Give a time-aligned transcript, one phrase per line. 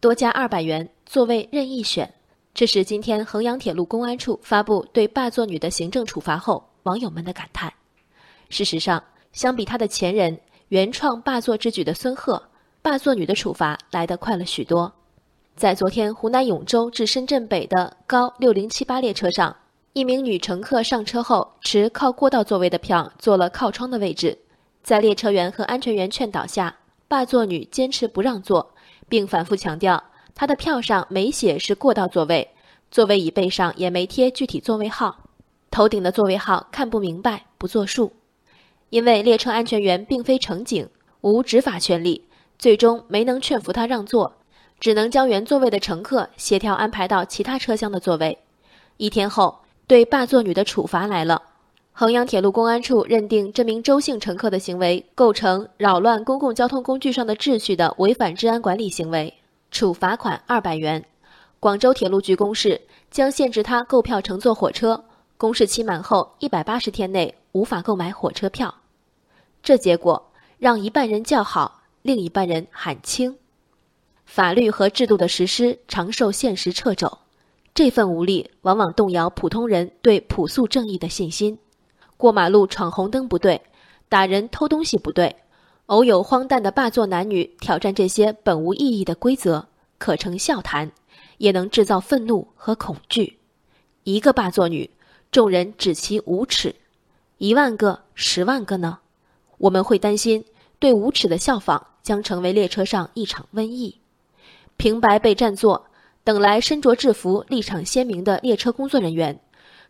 [0.00, 2.10] 多加二百元，座位任意选。
[2.54, 7.70] 这是今天衡阳铁路公安处发布对霸座女的行政处罚后，网友们的感叹。
[8.48, 12.42] 事实上，相比他的前人原创霸座之举的孙贺，
[12.80, 14.90] 霸座女的处罚来得快了许多。
[15.54, 19.54] 在昨天湖南永州至深圳北的高六零七八列车上，
[19.92, 24.38] 一名女乘客上车后持靠过道座位的票坐了靠窗的位置，
[24.82, 26.74] 在列车员和安全员劝导下，
[27.06, 28.72] 霸座女坚持不让座，
[29.10, 30.02] 并反复强调
[30.34, 32.48] 他的票上没写是过道座位，
[32.90, 35.24] 座位椅背上也没贴具体座位号，
[35.70, 38.12] 头顶的座位号看不明白，不作数。
[38.88, 40.88] 因为列车安全员并非乘警，
[41.20, 42.26] 无执法权利，
[42.58, 44.32] 最终没能劝服他让座，
[44.78, 48.38] 只能将原座位的乘客协调安排到其他车厢的座位。
[48.96, 51.42] 一天后，对霸座女的处罚来了。
[52.00, 59.34] 衡阳铁路公安处认定这名周姓乘客的行为构成扰乱公共交通工具上的秩序的违反治安管理行为，
[59.70, 61.04] 处罚款二百元。
[61.58, 65.04] 广州铁路局公示，将限制他购票乘坐火车，
[65.36, 68.74] 公示期满后一百八十天内无法购买火车票。
[69.62, 73.36] 这结果让一半人叫好，另一半人喊轻。
[74.24, 77.18] 法律和制度的实施常受现实掣肘，
[77.74, 81.58] 这份无力往往动摇普通人对朴素正义的信心。
[82.20, 83.62] 过马路闯红灯不对，
[84.10, 85.34] 打人偷东西不对，
[85.86, 90.92] 偶有荒诞的霸座男女挑战这些本无意义的规则，可成笑谈，
[91.38, 93.38] 也能制造愤怒和恐惧。
[94.04, 94.90] 一个霸座女，
[95.32, 96.74] 众人指其无耻；
[97.38, 98.98] 一万个、十万个呢？
[99.56, 100.44] 我们会担心，
[100.78, 103.96] 对无耻的效仿将成为列车上一场瘟疫。
[104.76, 105.86] 平白被占座，
[106.22, 109.40] 等来身着制服、立场鲜明的列车工作人员，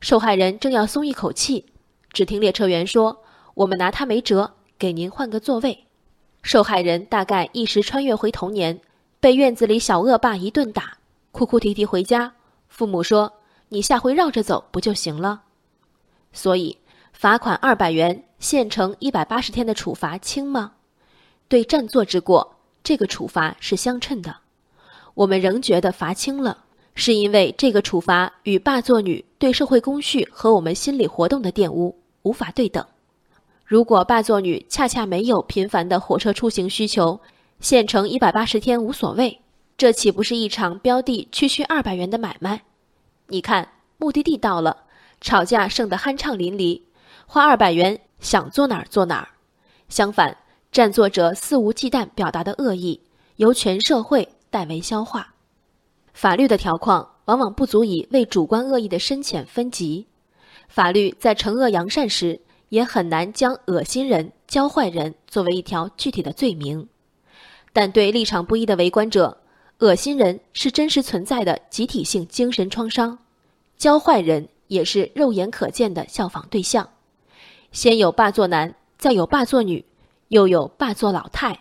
[0.00, 1.66] 受害人正要松一口气，
[2.12, 3.22] 只听列车员说
[3.54, 5.86] ：“我们拿他没辙，给您换个座位。”
[6.42, 8.80] 受害人大概一时穿越回童年，
[9.20, 10.98] 被院子里小恶霸一顿打，
[11.32, 12.32] 哭哭啼啼回家，
[12.68, 13.32] 父母说
[13.70, 15.42] ：“你下回绕着走不就行了？”
[16.32, 16.76] 所以。
[17.12, 20.72] 罚款二百元，限乘一百八十天的处罚轻吗？
[21.48, 24.34] 对占座之过，这个处罚是相称的。
[25.12, 26.64] 我们仍觉得罚轻了，
[26.94, 32.84] 是因为这个处罚与霸座女对社会公序和我们心理活动的玷污无法对等。
[33.64, 37.20] 如果霸座女恰恰没有频繁的火车出行需求，
[37.60, 39.40] 限乘一百八十天无所谓，
[39.76, 42.62] 这岂不是一场标的区区二百元的买卖？
[43.28, 44.76] 你看，目的地到了，
[45.20, 46.82] 吵架胜得酣畅淋漓。
[47.26, 49.28] 花二百元想坐哪儿坐哪儿，
[49.88, 50.36] 相反，
[50.72, 53.00] 占座者肆无忌惮表达的恶意，
[53.36, 55.34] 由全社会代为消化。
[56.12, 60.08] 法律的条框往往不足以为主观恶意的深浅分级，
[60.70, 66.88] 法律在惩恶扬善时，也很难将恶心人、教坏人作为一条具体的罪名。
[67.72, 69.36] 但对立场不一的围观者，
[69.80, 73.18] 恶心人是真实存在的集体性精神创伤，
[73.76, 76.88] 教坏人也是肉眼可见的效仿对象。
[77.72, 79.84] 先有霸座男，再有霸座女，
[80.28, 81.58] 又有霸座老太，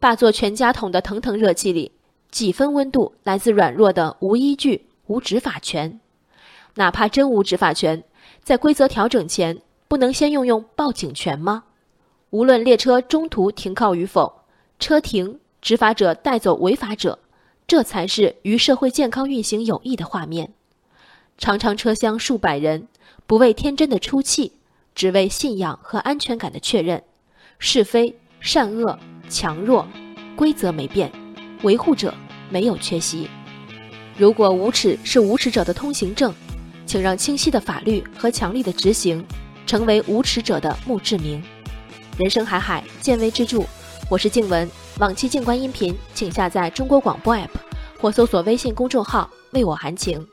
[0.00, 1.92] 霸座全家桶的腾腾热气里，
[2.32, 6.00] 几分温度来自软弱的无依据、无执法权。
[6.74, 8.04] 哪怕真无执法权，
[8.48, 11.64] 在规则调整前，不能先用用报警权吗？
[12.30, 14.40] 无论列车中途停靠与否，
[14.78, 17.18] 车停，执法者带走违法者，
[17.66, 20.54] 这才是与社会健康运行有益的画面。
[21.36, 22.88] 长长车厢数百人，
[23.26, 24.54] 不为天真的出气。
[24.94, 27.04] 只为信仰和安全感的确认，
[27.58, 28.98] 是非善恶
[29.28, 29.86] 强弱，
[30.34, 31.12] 规则没变，
[31.64, 32.14] 维护者
[32.48, 33.28] 没有缺席。
[34.16, 36.32] 如果无耻是无耻者的通行证，
[36.88, 39.22] 请让清晰的法律和强力的执行
[39.66, 41.40] 成为无耻者的墓志铭。
[42.16, 43.62] 人生海海，见微知著。
[44.08, 44.66] 我是静文，
[44.98, 47.48] 往期静观音频请下载中国广播 APP
[48.00, 50.26] 或搜索微信公众号为我含情。